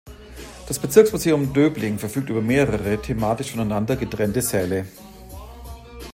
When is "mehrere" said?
2.41-2.99